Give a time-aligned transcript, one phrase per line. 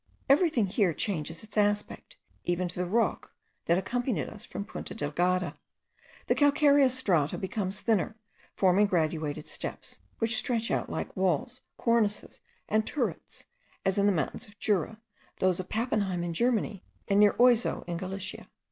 [0.27, 5.59] Everything here changes its aspect, even to the rock that accompanied us from Punta Delgada.
[6.25, 8.15] The calcareous strata becomes thinner,
[8.55, 13.45] forming graduated steps, which stretch out like walls, cornices, and turrets,
[13.85, 14.99] as in the mountains of Jura,
[15.37, 18.47] those of Pappenheim in Germany, and near Oizow in Galicia.